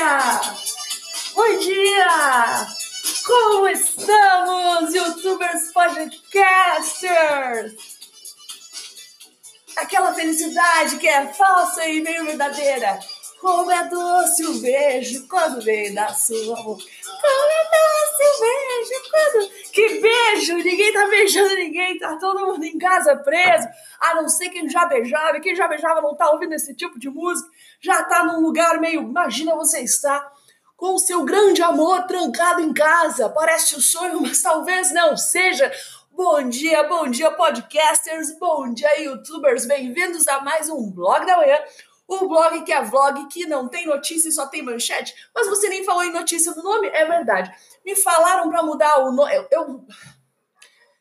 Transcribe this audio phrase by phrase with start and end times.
[0.00, 0.40] dia!
[1.34, 2.66] Bom dia!
[3.26, 7.74] Como estamos, youtubers podcasters?
[9.76, 12.98] Aquela felicidade que é falsa e meio verdadeira.
[13.40, 16.82] Como é doce o beijo quando vem da sua boca.
[17.04, 19.50] Como é doce o beijo quando.
[19.72, 20.56] Que beijo!
[20.56, 23.68] Ninguém tá beijando ninguém, tá todo mundo em casa preso.
[24.00, 25.36] A não ser quem já beijava.
[25.36, 27.48] E quem já beijava não tá ouvindo esse tipo de música.
[27.80, 29.02] Já tá num lugar meio.
[29.02, 30.32] Imagina você estar
[30.76, 33.28] com o seu grande amor trancado em casa.
[33.28, 35.70] Parece um sonho, mas talvez não seja.
[36.10, 41.56] Bom dia, bom dia, podcasters, bom dia, youtubers, bem-vindos a mais um Blog da Manhã,
[42.06, 45.14] o blog que é vlog, que não tem notícia e só tem manchete.
[45.34, 46.88] Mas você nem falou em notícia do nome?
[46.88, 47.50] É verdade.
[47.84, 49.34] Me falaram para mudar o nome.
[49.34, 49.86] Eu, eu,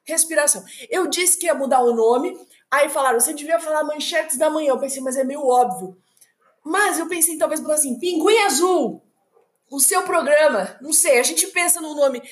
[0.10, 0.66] Respiração.
[0.90, 2.36] Eu disse que ia mudar o nome,
[2.72, 4.70] aí falaram, você devia falar manchetes da manhã.
[4.70, 5.96] Eu pensei, mas é meio óbvio.
[6.64, 9.04] Mas eu pensei, talvez, assim, Pinguim Azul,
[9.70, 10.78] o seu programa.
[10.82, 12.24] Não sei, a gente pensa no nome.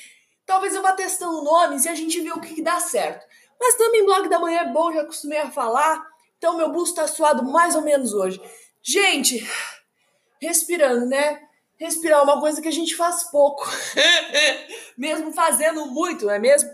[0.44, 3.24] Talvez eu vá testando nomes e a gente vê o que, dá certo.
[3.60, 6.04] Mas também blog da manhã é bom, já acostumei a falar.
[6.36, 8.40] Então meu busto tá suado mais ou menos hoje.
[8.82, 9.46] Gente,
[10.40, 11.47] respirando, né?
[11.78, 13.66] Respirar uma coisa que a gente faz pouco.
[14.96, 16.70] mesmo fazendo muito, não é mesmo?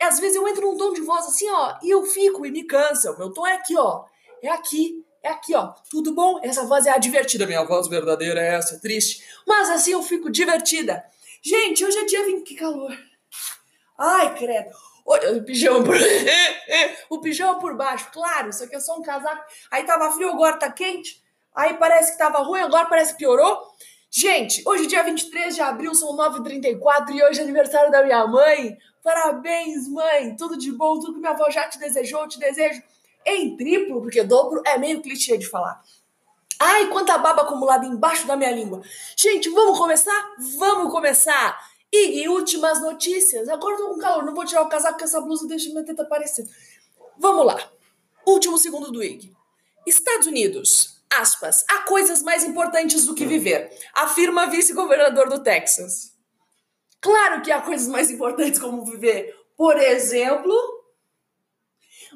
[0.00, 2.64] Às vezes eu entro num tom de voz assim, ó, e eu fico e me
[2.64, 3.12] cansa.
[3.12, 4.04] O meu tom é aqui, ó.
[4.42, 5.74] É aqui, é aqui, ó.
[5.90, 6.40] Tudo bom?
[6.42, 7.46] Essa voz é a divertida.
[7.46, 9.22] Minha voz verdadeira é essa, triste.
[9.46, 11.04] Mas assim eu fico divertida.
[11.42, 12.42] Gente, hoje é dia 20.
[12.42, 12.96] Que calor.
[13.98, 14.70] Ai, credo.
[15.04, 15.96] Olha, o pijama por...
[17.10, 19.44] o pijama por baixo, claro, isso aqui é só um casaco.
[19.70, 21.22] Aí tava frio, agora tá quente.
[21.54, 23.60] Aí parece que tava ruim, agora parece que piorou.
[24.12, 28.76] Gente, hoje, dia 23 de abril, são 9h34 e hoje é aniversário da minha mãe.
[29.04, 30.34] Parabéns, mãe!
[30.34, 32.82] Tudo de bom, tudo que minha avó já te desejou, te desejo
[33.24, 35.80] em triplo, porque dobro é meio clichê de falar.
[36.58, 38.82] Ai, quanta baba acumulada embaixo da minha língua.
[39.16, 40.34] Gente, vamos começar?
[40.58, 41.70] Vamos começar!
[41.92, 43.48] E últimas notícias.
[43.48, 45.84] Agora eu tô com calor, não vou tirar o casaco porque essa blusa deixa minha
[45.84, 46.48] teta aparecer.
[47.16, 47.56] Vamos lá.
[48.26, 49.32] Último segundo do IG.
[49.86, 50.99] Estados Unidos.
[51.12, 51.64] Aspas.
[51.68, 53.70] Há coisas mais importantes do que viver.
[53.92, 56.12] Afirma vice-governador do Texas.
[57.00, 59.34] Claro que há coisas mais importantes como viver.
[59.56, 60.54] Por exemplo,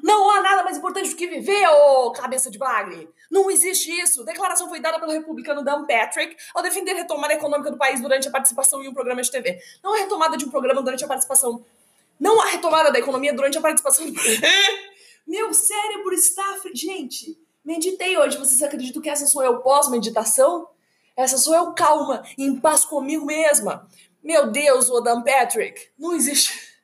[0.01, 3.09] não há nada mais importante do que viver, ô cabeça de bagre.
[3.29, 4.21] Não existe isso.
[4.21, 7.99] A declaração foi dada pelo republicano Dan Patrick ao defender a retomada econômica do país
[8.01, 9.59] durante a participação em um programa de TV.
[9.83, 11.65] Não a retomada de um programa durante a participação.
[12.19, 14.05] Não a retomada da economia durante a participação.
[15.27, 16.45] Meu cérebro está.
[16.73, 18.37] Gente, meditei hoje.
[18.37, 20.67] Vocês acreditam que essa sou eu pós-meditação?
[21.17, 23.87] Essa sou eu calma, em paz comigo mesma.
[24.21, 25.89] Meu Deus, o Dan Patrick.
[25.97, 26.75] Não existe.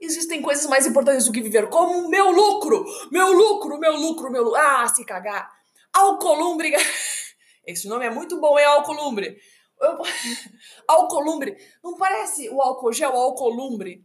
[0.00, 4.44] Existem coisas mais importantes do que viver, como meu lucro, meu lucro, meu lucro, meu
[4.44, 4.60] lucro.
[4.60, 5.50] Ah, se cagar.
[5.92, 6.72] Alcolumbre.
[7.66, 9.36] Esse nome é muito bom, é Alcolumbre.
[9.80, 9.98] Eu...
[10.86, 11.56] Alcolumbre.
[11.82, 14.04] Não parece o álcool gel, o Alcolumbre?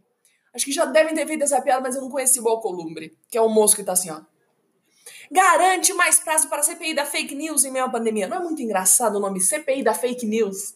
[0.54, 3.38] Acho que já devem ter feito essa piada, mas eu não conheci o Alcolumbre, que
[3.38, 4.20] é o moço que tá assim, ó.
[5.32, 8.28] Garante mais prazo para a CPI da fake news em meio à pandemia.
[8.28, 10.74] Não é muito engraçado o nome CPI da fake news?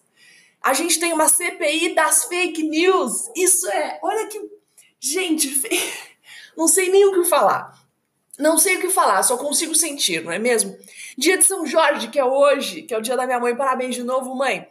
[0.60, 3.30] A gente tem uma CPI das fake news.
[3.36, 4.00] Isso é.
[4.02, 4.56] Olha que
[5.00, 5.62] Gente,
[6.56, 7.86] não sei nem o que falar.
[8.38, 10.76] Não sei o que falar, só consigo sentir, não é mesmo?
[11.16, 13.94] Dia de São Jorge, que é hoje, que é o dia da minha mãe, parabéns
[13.94, 14.68] de novo, mãe.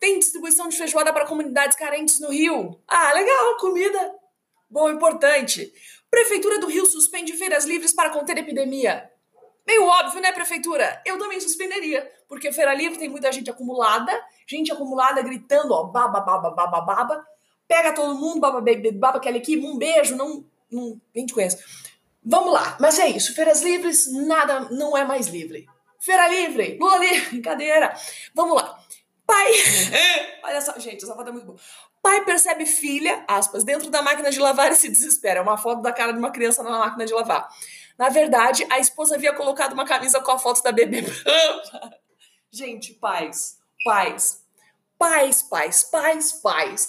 [0.00, 2.80] Tem distribuição de feijoada para comunidades carentes no Rio.
[2.88, 4.14] Ah, legal, comida.
[4.68, 5.72] Bom, importante.
[6.10, 9.10] Prefeitura do Rio suspende feiras livres para conter epidemia.
[9.66, 11.00] Meio óbvio, né, prefeitura?
[11.04, 14.12] Eu também suspenderia, porque feira livre tem muita gente acumulada,
[14.46, 17.26] gente acumulada gritando, ó, baba, baba, baba, baba
[17.70, 21.58] pega todo mundo, baba, baby, baba, aquela equipe, um beijo, não, não, nem te conheço.
[22.20, 25.66] Vamos lá, mas é isso, feiras livres, nada, não é mais livre.
[26.00, 27.94] Feira livre, lula livre, brincadeira.
[28.34, 28.76] Vamos lá.
[29.24, 29.52] Pai,
[30.42, 31.58] olha só, gente, essa foto é muito boa.
[32.02, 35.40] Pai percebe filha, aspas, dentro da máquina de lavar e se desespera.
[35.40, 37.48] É uma foto da cara de uma criança na máquina de lavar.
[37.98, 41.04] Na verdade, a esposa havia colocado uma camisa com a foto da bebê.
[42.50, 44.42] gente, pais, pais,
[44.98, 46.88] pais, pais, pais, pais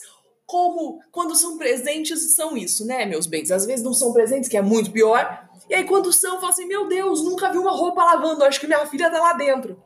[0.52, 3.52] como quando são presentes são isso, né, meus bens?
[3.52, 5.48] Às vezes não são presentes, que é muito pior.
[5.70, 8.68] E aí quando são, fala assim, meu Deus, nunca vi uma roupa lavando, acho que
[8.68, 9.82] minha filha tá lá dentro.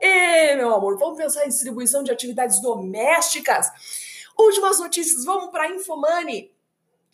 [0.00, 3.68] E, meu amor, vamos pensar em distribuição de atividades domésticas.
[4.40, 6.50] Últimas notícias, vamos para Infomani.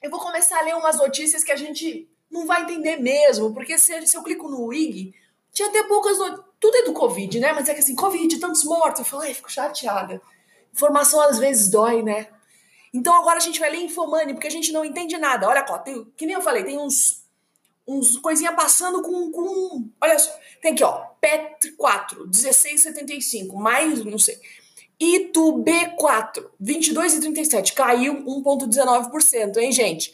[0.01, 3.77] Eu vou começar a ler umas notícias que a gente não vai entender mesmo, porque
[3.77, 5.13] se, se eu clico no IG,
[5.53, 6.47] tinha até poucas notícias.
[6.61, 7.53] Tudo é do Covid, né?
[7.53, 9.01] Mas é que assim, Covid, tantos mortos.
[9.01, 10.23] Eu falo, ai, fico chateada.
[10.73, 12.29] Informação às vezes dói, né?
[12.95, 15.49] Então agora a gente vai ler Infomani, porque a gente não entende nada.
[15.49, 17.25] Olha, ó, tem, que nem eu falei, tem uns,
[17.87, 19.89] uns coisinha passando com, com.
[20.01, 20.33] Olha só,
[20.63, 24.41] tem aqui, ó, PET 4, 1675, mais, não sei.
[24.99, 30.13] Itu B4, 22,37, caiu 1,19%, hein, gente?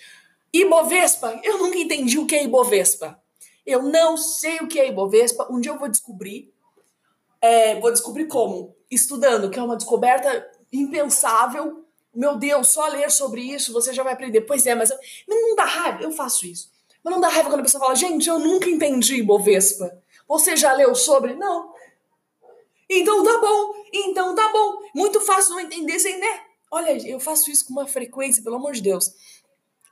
[0.53, 3.19] Ibovespa, eu nunca entendi o que é Ibovespa.
[3.65, 5.47] Eu não sei o que é Ibovespa.
[5.51, 6.53] Um dia eu vou descobrir.
[7.41, 8.77] É, vou descobrir como?
[8.91, 11.85] Estudando, que é uma descoberta impensável.
[12.15, 14.43] Meu Deus, só ler sobre isso você já vai aprender.
[14.43, 16.71] Pois é, mas eu, não dá raiva, eu faço isso.
[17.03, 19.97] Mas não dá raiva quando a pessoa fala, gente, eu nunca entendi Ibovespa.
[20.29, 21.35] Você já leu sobre?
[21.35, 21.72] Não.
[22.95, 24.83] Então tá bom, então tá bom.
[24.95, 26.41] Muito fácil não entender sem, né?
[26.71, 29.11] Olha, eu faço isso com uma frequência, pelo amor de Deus.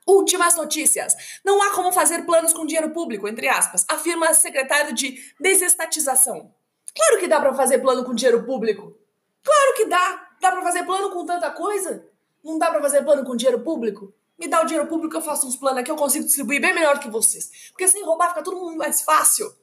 [0.06, 1.14] Últimas notícias.
[1.42, 6.52] Não há como fazer planos com dinheiro público, entre aspas, afirma secretário de desestatização.
[6.94, 8.94] Claro que dá para fazer plano com dinheiro público.
[9.42, 10.28] Claro que dá.
[10.38, 12.06] Dá para fazer plano com tanta coisa?
[12.44, 14.12] Não dá para fazer plano com dinheiro público?
[14.38, 16.98] Me dá o dinheiro público, eu faço uns planos aqui, eu consigo distribuir bem melhor
[16.98, 17.70] que vocês.
[17.70, 19.54] Porque sem roubar fica todo mundo mais fácil.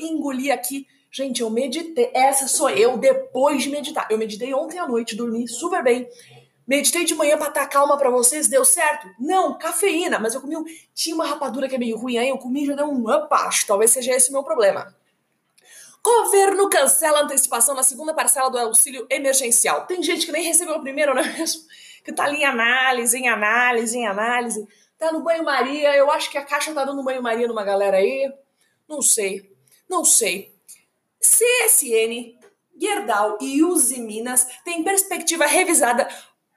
[0.00, 0.86] Engoli aqui
[1.16, 2.10] Gente, eu meditei.
[2.12, 4.06] Essa sou eu depois de meditar.
[4.10, 6.06] Eu meditei ontem à noite, dormi super bem.
[6.66, 9.08] Meditei de manhã para estar calma para vocês, deu certo?
[9.18, 10.64] Não, cafeína, mas eu comi um.
[10.94, 13.66] Tinha uma rapadura que é meio ruim, aí eu comi e já deu um apacho.
[13.66, 14.94] Talvez seja esse o meu problema.
[16.04, 19.86] Governo cancela a antecipação na segunda parcela do auxílio emergencial.
[19.86, 21.62] Tem gente que nem recebeu o primeiro, não é mesmo?
[22.04, 24.68] Que tá ali em análise, em análise, em análise.
[24.98, 25.96] Tá no banho-maria.
[25.96, 28.30] Eu acho que a Caixa tá dando banho-maria numa galera aí.
[28.86, 29.50] Não sei.
[29.88, 30.55] Não sei.
[31.28, 32.38] CSN,
[32.78, 36.08] Gerdau e Uzi Minas têm perspectiva revisada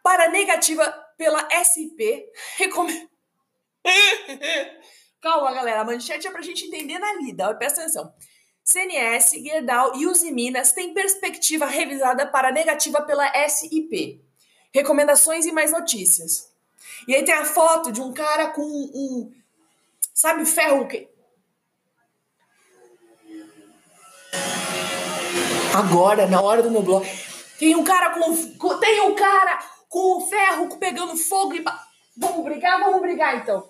[0.04, 0.86] para negativa
[1.18, 2.30] pela SP.
[2.58, 2.88] Recom...
[5.22, 5.82] Calma, galera.
[5.82, 7.54] A manchete é para a gente entender na lida.
[7.56, 8.14] Presta atenção.
[8.64, 14.24] CNS, Gerdau e Uzi Minas têm perspectiva revisada para negativa pela SIP.
[14.74, 16.54] Recomendações e mais notícias.
[17.08, 19.34] E aí tem a foto de um cara com um,
[20.14, 20.88] sabe, ferro
[25.80, 27.08] Agora, na hora do meu bloco,
[27.58, 28.80] tem um cara com.
[28.80, 31.64] Tem um cara com o ferro pegando fogo e.
[32.18, 32.80] Vamos brigar?
[32.82, 33.70] Vamos brigar então.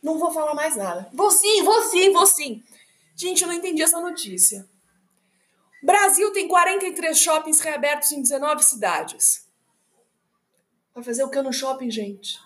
[0.00, 1.08] Não vou falar mais nada.
[1.12, 2.62] Vou sim, vou sim, vou sim.
[3.16, 4.68] Gente, eu não entendi essa notícia.
[5.82, 9.48] Brasil tem 43 shoppings reabertos em 19 cidades.
[10.94, 12.38] Vai fazer o que no shopping, gente?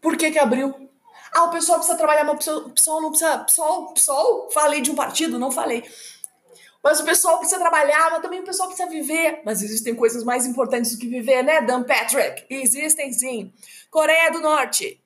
[0.00, 0.87] Por que que abriu?
[1.32, 3.38] Ah, o pessoal precisa trabalhar, mas o pessoal não precisa.
[3.38, 5.84] Pessoal, pessoal, falei de um partido, não falei.
[6.82, 9.42] Mas o pessoal precisa trabalhar, mas também o pessoal precisa viver.
[9.44, 12.46] Mas existem coisas mais importantes do que viver, né, Dan Patrick?
[12.48, 13.52] Existem sim.
[13.90, 15.02] Coreia do Norte.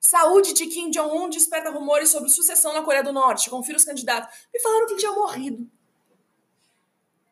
[0.00, 3.50] Saúde de Kim Jong-un desperta rumores sobre sucessão na Coreia do Norte.
[3.50, 4.34] Confira os candidatos.
[4.52, 5.66] Me falaram que ele tinha morrido.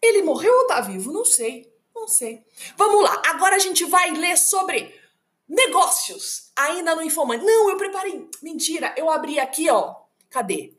[0.00, 1.12] Ele morreu ou tá vivo?
[1.12, 1.70] Não sei.
[1.94, 2.42] Não sei.
[2.76, 3.22] Vamos lá.
[3.26, 5.00] Agora a gente vai ler sobre
[5.49, 7.44] Negócios, ainda no Infomani.
[7.44, 8.29] Não, eu preparei.
[8.43, 9.97] Mentira, eu abri aqui, ó.
[10.31, 10.75] Cadê?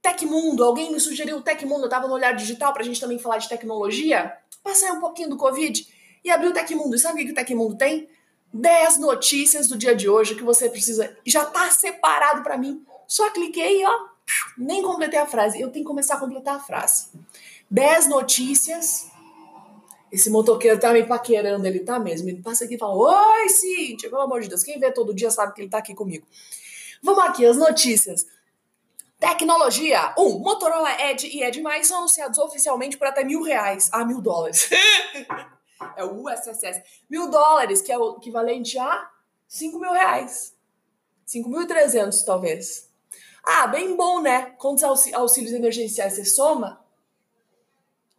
[0.00, 3.38] Tecmundo, alguém me sugeriu o Tecmundo, eu tava no Olhar Digital pra gente também falar
[3.38, 4.32] de tecnologia.
[4.62, 5.86] Passei um pouquinho do Covid
[6.24, 6.94] e abri o Tecmundo.
[6.94, 8.08] E sabe o que o Tecmundo tem?
[8.52, 11.16] 10 notícias do dia de hoje que você precisa.
[11.24, 12.84] Já tá separado para mim.
[13.06, 14.08] Só cliquei, ó.
[14.56, 15.60] Nem completei a frase.
[15.60, 17.08] Eu tenho que começar a completar a frase.
[17.70, 19.10] 10 notícias
[20.10, 22.28] esse motoqueiro tá me paquerando, ele tá mesmo.
[22.28, 25.30] Ele passa aqui e fala: Oi, Cíntia, pelo amor de Deus, quem vê todo dia
[25.30, 26.26] sabe que ele tá aqui comigo.
[27.02, 28.26] Vamos aqui, as notícias.
[29.18, 30.14] Tecnologia.
[30.18, 33.88] Um, Motorola Edge e Edge são anunciados oficialmente por até mil reais.
[33.92, 34.68] Ah, mil dólares.
[35.96, 36.82] é o USSS.
[37.08, 39.10] Mil dólares, que é o equivalente a
[39.48, 40.54] cinco mil reais.
[41.24, 42.88] Cinco mil e trezentos, talvez.
[43.42, 44.54] Ah, bem bom, né?
[44.58, 46.84] Quantos auxílios emergenciais você soma?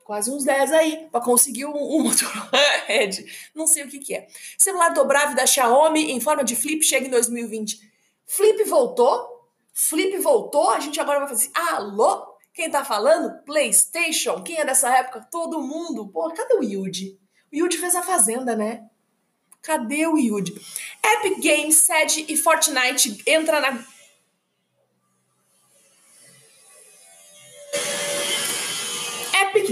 [0.08, 2.50] Quase uns 10 aí, para conseguir um, um Motorola
[2.88, 3.26] Edge.
[3.54, 4.26] Não sei o que, que é.
[4.58, 7.78] Celular dobrável da Xiaomi em forma de flip chega em 2020.
[8.26, 9.50] Flip voltou?
[9.74, 10.70] Flip voltou?
[10.70, 12.26] A gente agora vai fazer assim, alô?
[12.54, 13.44] Quem tá falando?
[13.44, 14.42] PlayStation.
[14.42, 15.28] Quem é dessa época?
[15.30, 16.08] Todo mundo.
[16.08, 17.20] Pô, cadê o Yuji?
[17.52, 18.86] O Yuji fez a Fazenda, né?
[19.62, 20.56] Cadê o Yuji?
[21.04, 23.86] Epic Games, Sede e Fortnite entra na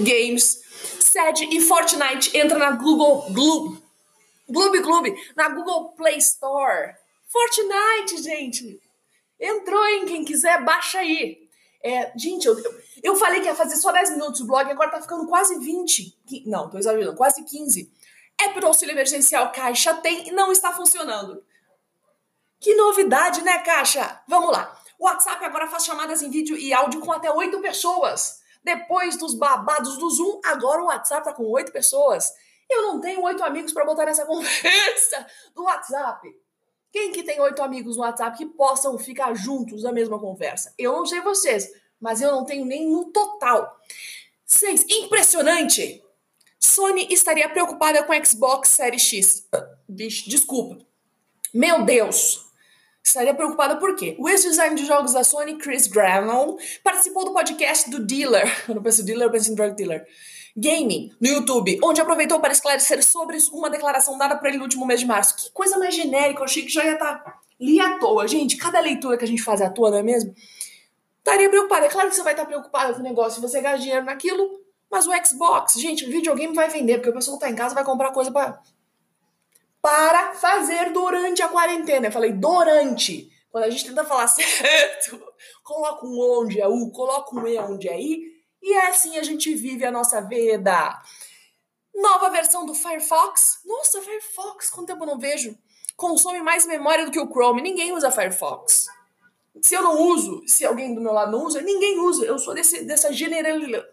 [0.06, 0.62] Games,
[1.00, 3.84] Sede e Fortnite entra na Google Gloob.
[4.48, 6.94] Gloob Gloob, na Google Play Store.
[7.28, 8.80] Fortnite, gente.
[9.40, 10.06] Entrou, hein?
[10.06, 11.46] Quem quiser, baixa aí.
[11.84, 12.56] É, gente, eu,
[13.04, 16.18] eu falei que ia fazer só 10 minutos o blog, agora tá ficando quase 20.
[16.46, 17.92] Não, tô exagerando, quase 15.
[18.42, 21.44] É pro auxílio emergencial Caixa tem e não está funcionando.
[22.60, 24.22] Que novidade, né, Caixa?
[24.28, 24.76] Vamos lá.
[24.98, 28.42] O WhatsApp agora faz chamadas em vídeo e áudio com até 8 pessoas.
[28.66, 32.34] Depois dos babados do Zoom, agora o WhatsApp tá com oito pessoas.
[32.68, 36.36] Eu não tenho oito amigos para botar nessa conversa do WhatsApp.
[36.92, 40.74] Quem que tem oito amigos no WhatsApp que possam ficar juntos na mesma conversa?
[40.80, 41.70] Eu não sei vocês,
[42.02, 43.80] mas eu não tenho nem no total.
[44.48, 44.86] 6.
[44.90, 46.04] Impressionante!
[46.60, 49.48] Sony estaria preocupada com Xbox Series X.
[49.88, 50.84] Bicho, desculpa.
[51.54, 52.50] Meu Deus!
[53.06, 54.16] Estaria preocupada por quê?
[54.18, 58.52] O ex-design de jogos da Sony, Chris Granell, participou do podcast do Dealer.
[58.68, 60.08] Eu não penso dealer, eu penso em drug dealer.
[60.58, 64.88] Gaming, no YouTube, onde aproveitou para esclarecer sobre uma declaração dada por ele no último
[64.88, 65.36] mês de março.
[65.36, 68.28] Que coisa mais genérica, eu achei que já ia estar tá li à toa.
[68.28, 70.34] Gente, cada leitura que a gente faz à toa, não é mesmo?
[71.20, 71.86] Estaria preocupada.
[71.86, 74.50] É claro que você vai estar preocupada com o negócio, você gasta dinheiro naquilo,
[74.90, 77.84] mas o Xbox, gente, o videogame vai vender, porque o pessoal tá em casa vai
[77.84, 78.60] comprar coisa para
[79.86, 82.08] para fazer durante a quarentena.
[82.08, 83.32] Eu falei durante.
[83.52, 85.24] Quando a gente tenta falar certo,
[85.64, 89.22] coloca um onde é U, coloca um E onde é I, e é assim a
[89.22, 91.00] gente vive a nossa vida.
[91.94, 93.60] Nova versão do Firefox.
[93.64, 95.56] Nossa, Firefox, quanto tempo eu não vejo?
[95.96, 97.62] Consome mais memória do que o Chrome.
[97.62, 98.88] Ninguém usa Firefox.
[99.62, 102.26] Se eu não uso, se alguém do meu lado não usa, ninguém usa.
[102.26, 103.88] Eu sou desse, dessa generalização.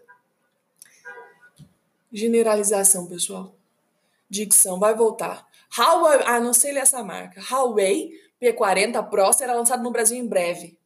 [2.11, 3.55] Generalização, pessoal.
[4.33, 5.47] Dicção, vai voltar.
[5.77, 7.39] Huawei, ah, não sei ler essa marca.
[7.39, 8.11] Huawei
[8.41, 10.77] P40 Pro será lançado no Brasil em breve.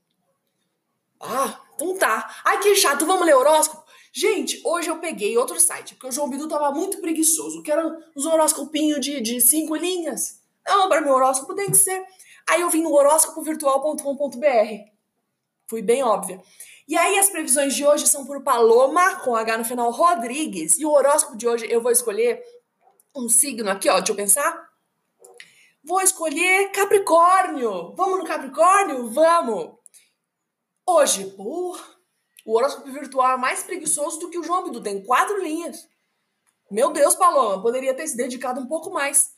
[1.20, 2.42] Ah, então tá.
[2.44, 3.86] Ai, que chato, vamos ler horóscopo?
[4.12, 7.64] Gente, hoje eu peguei outro site, porque o João Bidu tava muito preguiçoso.
[7.64, 10.42] Quero uns horoscopinhos de, de cinco linhas.
[10.68, 12.04] Não, para meu horóscopo tem que ser.
[12.50, 14.92] Aí eu vim no horóscopovirtual.com.br.
[15.68, 16.42] Fui bem óbvia.
[16.88, 20.78] E aí as previsões de hoje são por Paloma, com H no final, Rodrigues.
[20.78, 22.42] E o horóscopo de hoje eu vou escolher
[23.24, 24.68] um signo aqui, ó, deixa eu pensar.
[25.84, 27.96] Vou escolher Capricórnio.
[27.96, 29.10] Vamos no Capricórnio?
[29.10, 29.78] Vamos!
[30.86, 31.76] Hoje, o
[32.56, 35.88] horóscopo virtual é mais preguiçoso do que o João Bidu, tem quatro linhas.
[36.70, 39.32] Meu Deus, Paloma, poderia ter se dedicado um pouco mais.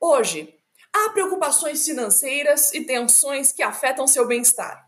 [0.00, 0.54] Hoje,
[0.92, 4.83] há preocupações financeiras e tensões que afetam seu bem-estar.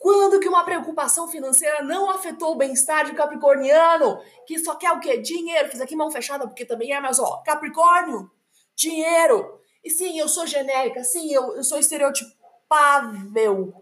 [0.00, 4.98] Quando que uma preocupação financeira não afetou o bem-estar de Capricorniano, que só quer o
[4.98, 5.18] quê?
[5.18, 5.68] Dinheiro.
[5.68, 8.30] Fiz aqui mão fechada porque também é, mas ó, Capricórnio,
[8.74, 9.60] dinheiro.
[9.84, 13.74] E sim, eu sou genérica, sim, eu, eu sou estereotipável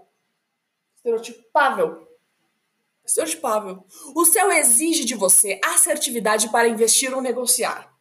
[0.96, 2.08] Estereotipável.
[3.04, 3.84] Estereotipável.
[4.12, 7.94] O céu exige de você assertividade para investir ou negociar.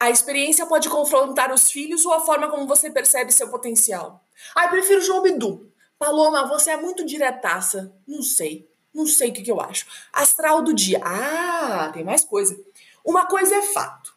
[0.00, 4.24] A experiência pode confrontar os filhos ou a forma como você percebe seu potencial.
[4.56, 5.70] Ah, eu prefiro João Bidu.
[6.00, 7.94] Paloma, você é muito diretaça.
[8.08, 8.66] Não sei.
[8.92, 9.86] Não sei o que, que eu acho.
[10.10, 10.98] Astral do dia.
[11.04, 12.58] Ah, tem mais coisa.
[13.04, 14.16] Uma coisa é fato.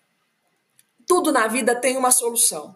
[1.05, 2.73] Tudo na vida tem uma solução.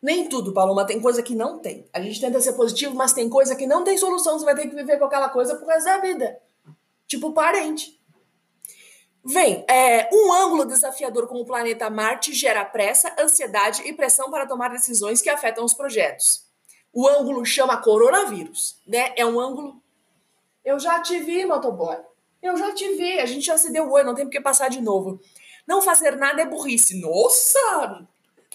[0.00, 1.86] Nem tudo, Paloma, tem coisa que não tem.
[1.92, 4.38] A gente tenta ser positivo, mas tem coisa que não tem solução.
[4.38, 6.40] Você vai ter que viver com aquela coisa pro resto da vida.
[7.06, 8.00] Tipo parente.
[9.22, 14.46] Vem, é, um ângulo desafiador com o planeta Marte gera pressa, ansiedade e pressão para
[14.46, 16.43] tomar decisões que afetam os projetos.
[16.94, 19.12] O ângulo chama coronavírus, né?
[19.16, 19.82] É um ângulo.
[20.64, 21.96] Eu já te vi, motoboy.
[22.40, 23.18] Eu já te vi.
[23.18, 25.20] A gente já se deu oi, não tem por que passar de novo.
[25.66, 27.00] Não fazer nada é burrice.
[27.00, 28.06] Nossa!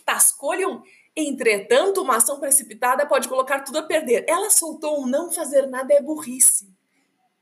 [0.06, 0.82] Tascolham
[1.16, 4.24] Entretanto, uma ação precipitada pode colocar tudo a perder.
[4.28, 6.74] Ela soltou um não fazer nada é burrice.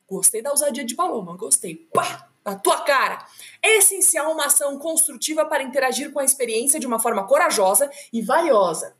[0.07, 1.75] Gostei da ousadia de Paloma, gostei.
[1.93, 2.29] Pá!
[2.43, 3.23] Na tua cara!
[3.61, 8.21] É essencial uma ação construtiva para interagir com a experiência de uma forma corajosa e
[8.21, 8.95] valiosa.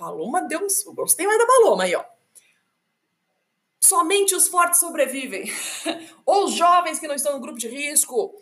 [0.00, 0.94] Paloma deu um.
[0.94, 2.02] Gostei mais da Paloma aí, ó.
[3.78, 5.44] Somente os fortes sobrevivem.
[6.24, 8.34] Ou os jovens que não estão no grupo de risco.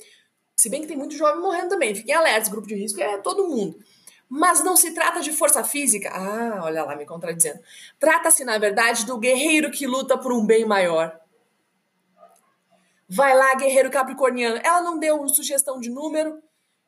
[0.57, 1.95] Se bem que tem muito jovem morrendo também.
[1.95, 3.77] Fiquem alertas, grupo de risco é todo mundo.
[4.29, 6.11] Mas não se trata de força física.
[6.13, 7.61] Ah, olha lá, me contradizendo.
[7.99, 11.19] Trata-se, na verdade, do guerreiro que luta por um bem maior.
[13.09, 14.61] Vai lá, guerreiro capricorniano.
[14.63, 16.43] Ela não deu sugestão de número,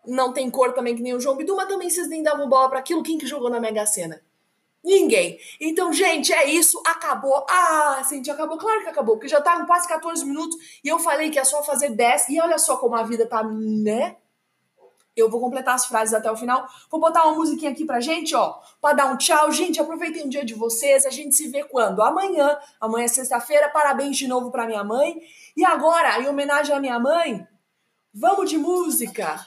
[0.06, 2.68] não tem cor também que nem o João Bidu, mas também vocês nem davam bola
[2.68, 3.02] para aquilo.
[3.02, 4.20] Quem que jogou na Mega Sena?
[4.82, 5.38] Ninguém.
[5.60, 6.82] Então, gente, é isso.
[6.86, 7.44] Acabou.
[7.48, 8.56] Ah, gente, acabou.
[8.56, 11.44] Claro que acabou, porque já tá com quase 14 minutos e eu falei que é
[11.44, 12.30] só fazer 10.
[12.30, 14.16] E olha só como a vida tá, né?
[15.14, 16.66] Eu vou completar as frases até o final.
[16.90, 19.50] Vou botar uma musiquinha aqui pra gente, ó, pra dar um tchau.
[19.50, 21.04] Gente, aproveitem o dia de vocês.
[21.04, 22.00] A gente se vê quando?
[22.02, 22.56] Amanhã.
[22.80, 23.68] Amanhã é sexta-feira.
[23.68, 25.20] Parabéns de novo pra minha mãe.
[25.56, 27.46] E agora, em homenagem à minha mãe,
[28.14, 29.46] vamos de música.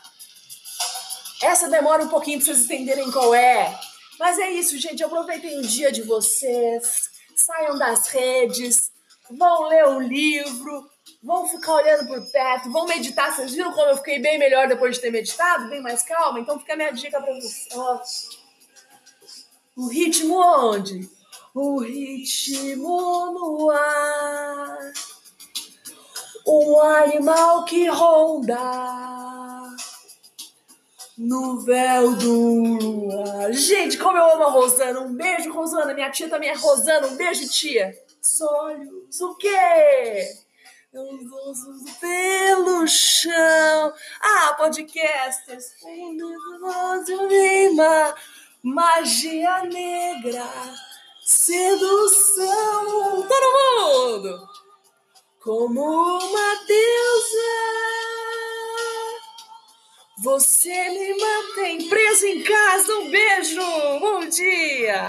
[1.42, 3.74] Essa demora um pouquinho pra vocês entenderem qual é.
[4.20, 5.04] Mas é isso, gente.
[5.04, 7.10] Aproveitem o dia de vocês.
[7.36, 8.92] Saiam das redes.
[9.30, 10.92] Vão ler um livro
[11.24, 13.34] vão ficar olhando por perto, vão meditar.
[13.34, 15.70] Vocês viram como eu fiquei bem melhor depois de ter meditado?
[15.70, 16.40] Bem mais calma?
[16.40, 18.30] Então fica a minha dica para vocês.
[19.76, 21.10] O ritmo onde?
[21.56, 24.94] O ritmo no ar.
[26.46, 29.23] Um animal que ronda
[31.18, 33.52] no véu do luar.
[33.54, 35.00] Gente, como eu amo a Rosana.
[35.02, 35.94] Um beijo, Rosana.
[35.94, 37.08] Minha tia também é Rosana.
[37.08, 37.94] Um beijo, tia.
[38.22, 40.28] Os olhos, o quê?
[40.94, 41.04] Eu
[41.50, 43.94] uso pelo chão.
[44.22, 45.66] Ah, podcasters.
[48.62, 50.46] Magia negra.
[51.26, 52.86] Sedução.
[53.28, 54.48] Todo mundo.
[55.42, 58.03] Como uma deusa.
[60.24, 62.94] Você me mantém preso em casa.
[63.00, 63.60] Um beijo.
[64.00, 65.02] Bom dia.